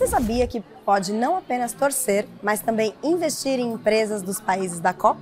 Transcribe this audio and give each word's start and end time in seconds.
Você 0.00 0.06
sabia 0.06 0.46
que 0.46 0.62
pode 0.82 1.12
não 1.12 1.36
apenas 1.36 1.74
torcer, 1.74 2.26
mas 2.42 2.62
também 2.62 2.94
investir 3.02 3.60
em 3.60 3.70
empresas 3.70 4.22
dos 4.22 4.40
países 4.40 4.80
da 4.80 4.94
Copa? 4.94 5.20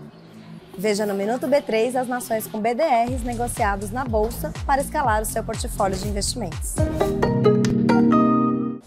Veja 0.79 1.04
no 1.04 1.15
Minuto 1.15 1.49
B3 1.49 1.97
as 1.97 2.07
nações 2.07 2.47
com 2.47 2.60
BDRs 2.60 3.25
negociados 3.25 3.91
na 3.91 4.04
Bolsa 4.04 4.52
para 4.64 4.80
escalar 4.80 5.20
o 5.20 5.25
seu 5.25 5.42
portfólio 5.42 5.99
de 5.99 6.06
investimentos. 6.06 6.76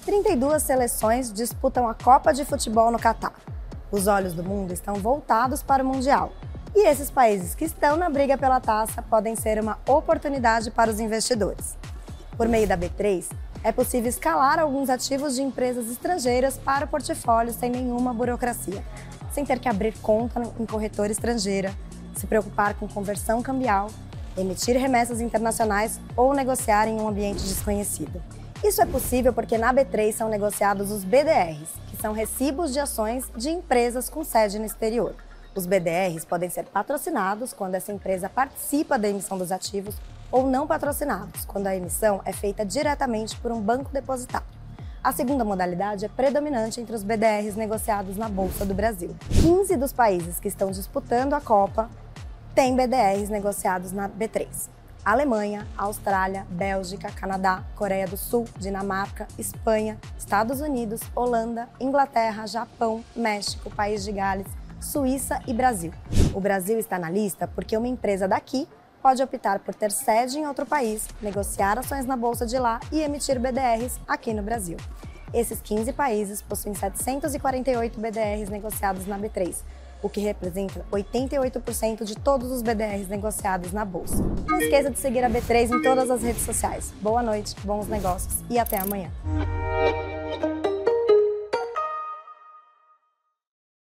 32 0.05 0.63
seleções 0.63 1.29
disputam 1.29 1.85
a 1.85 1.93
Copa 1.93 2.33
de 2.33 2.45
Futebol 2.45 2.89
no 2.89 2.97
Catar. 2.97 3.35
Os 3.91 4.07
olhos 4.07 4.31
do 4.31 4.45
mundo 4.45 4.71
estão 4.71 4.93
voltados 4.93 5.61
para 5.61 5.83
o 5.83 5.85
Mundial. 5.85 6.31
E 6.73 6.87
esses 6.87 7.11
países 7.11 7.53
que 7.53 7.65
estão 7.65 7.97
na 7.97 8.09
briga 8.09 8.37
pela 8.37 8.61
taça 8.61 9.01
podem 9.01 9.35
ser 9.35 9.59
uma 9.59 9.77
oportunidade 9.85 10.71
para 10.71 10.89
os 10.89 11.01
investidores. 11.01 11.77
Por 12.37 12.47
meio 12.47 12.65
da 12.65 12.77
B3, 12.77 13.25
é 13.63 13.71
possível 13.71 14.09
escalar 14.09 14.59
alguns 14.59 14.89
ativos 14.89 15.35
de 15.35 15.41
empresas 15.41 15.89
estrangeiras 15.89 16.57
para 16.57 16.85
o 16.85 16.87
portfólio 16.87 17.53
sem 17.53 17.69
nenhuma 17.69 18.13
burocracia, 18.13 18.83
sem 19.31 19.45
ter 19.45 19.59
que 19.59 19.69
abrir 19.69 19.93
conta 19.99 20.41
em 20.59 20.65
corretora 20.65 21.11
estrangeira, 21.11 21.73
se 22.15 22.25
preocupar 22.25 22.73
com 22.73 22.87
conversão 22.87 23.41
cambial, 23.41 23.87
emitir 24.35 24.75
remessas 24.77 25.21
internacionais 25.21 25.99
ou 26.15 26.33
negociar 26.33 26.87
em 26.87 26.99
um 26.99 27.07
ambiente 27.07 27.43
desconhecido. 27.43 28.21
Isso 28.63 28.81
é 28.81 28.85
possível 28.85 29.33
porque 29.33 29.57
na 29.57 29.73
B3 29.73 30.11
são 30.13 30.29
negociados 30.29 30.91
os 30.91 31.03
BDRs, 31.03 31.69
que 31.89 31.97
são 31.97 32.13
recibos 32.13 32.73
de 32.73 32.79
ações 32.79 33.25
de 33.35 33.49
empresas 33.49 34.09
com 34.09 34.23
sede 34.23 34.59
no 34.59 34.65
exterior. 34.65 35.15
Os 35.53 35.65
BDRs 35.65 36.25
podem 36.25 36.49
ser 36.49 36.65
patrocinados 36.65 37.53
quando 37.53 37.75
essa 37.75 37.91
empresa 37.91 38.29
participa 38.29 38.97
da 38.97 39.09
emissão 39.09 39.37
dos 39.37 39.51
ativos 39.51 39.95
ou 40.31 40.47
não 40.47 40.65
patrocinados, 40.65 41.45
quando 41.45 41.67
a 41.67 41.75
emissão 41.75 42.21
é 42.25 42.31
feita 42.31 42.65
diretamente 42.65 43.35
por 43.37 43.51
um 43.51 43.61
banco 43.61 43.91
depositário. 43.91 44.47
A 45.03 45.11
segunda 45.11 45.43
modalidade 45.43 46.05
é 46.05 46.07
predominante 46.07 46.79
entre 46.79 46.95
os 46.95 47.03
BDRs 47.03 47.55
negociados 47.55 48.17
na 48.17 48.29
Bolsa 48.29 48.65
do 48.65 48.73
Brasil. 48.73 49.15
15 49.41 49.75
dos 49.75 49.91
países 49.91 50.39
que 50.39 50.47
estão 50.47 50.69
disputando 50.69 51.33
a 51.33 51.41
Copa 51.41 51.89
têm 52.53 52.75
BDRs 52.75 53.29
negociados 53.29 53.91
na 53.91 54.07
B3. 54.07 54.69
Alemanha, 55.03 55.65
Austrália, 55.75 56.45
Bélgica, 56.51 57.11
Canadá, 57.11 57.63
Coreia 57.75 58.05
do 58.07 58.15
Sul, 58.15 58.45
Dinamarca, 58.59 59.27
Espanha, 59.39 59.97
Estados 60.15 60.61
Unidos, 60.61 61.01
Holanda, 61.15 61.67
Inglaterra, 61.79 62.45
Japão, 62.45 63.03
México, 63.15 63.71
País 63.71 64.03
de 64.03 64.11
Gales, 64.11 64.45
Suíça 64.79 65.39
e 65.47 65.53
Brasil. 65.53 65.91
O 66.35 66.39
Brasil 66.39 66.77
está 66.77 66.99
na 66.99 67.09
lista 67.09 67.47
porque 67.47 67.75
uma 67.75 67.87
empresa 67.87 68.27
daqui 68.27 68.67
pode 69.01 69.21
optar 69.21 69.59
por 69.59 69.73
ter 69.73 69.91
sede 69.91 70.37
em 70.37 70.47
outro 70.47 70.65
país, 70.65 71.07
negociar 71.21 71.77
ações 71.79 72.05
na 72.05 72.15
bolsa 72.15 72.45
de 72.45 72.57
lá 72.57 72.79
e 72.91 73.01
emitir 73.01 73.39
BDRs 73.39 73.99
aqui 74.07 74.33
no 74.33 74.43
Brasil. 74.43 74.77
Esses 75.33 75.61
15 75.61 75.93
países 75.93 76.41
possuem 76.41 76.75
748 76.75 77.99
BDRs 77.99 78.49
negociados 78.49 79.07
na 79.07 79.17
B3, 79.17 79.55
o 80.03 80.09
que 80.09 80.19
representa 80.19 80.85
88% 80.91 82.03
de 82.03 82.15
todos 82.15 82.51
os 82.51 82.61
BDRs 82.61 83.07
negociados 83.07 83.71
na 83.71 83.85
bolsa. 83.85 84.23
Não 84.47 84.59
esqueça 84.59 84.89
de 84.89 84.99
seguir 84.99 85.23
a 85.23 85.29
B3 85.29 85.71
em 85.71 85.81
todas 85.81 86.09
as 86.11 86.21
redes 86.21 86.43
sociais. 86.43 86.93
Boa 87.01 87.21
noite, 87.21 87.55
bons 87.63 87.87
negócios 87.87 88.43
e 88.49 88.59
até 88.59 88.77
amanhã. 88.77 89.09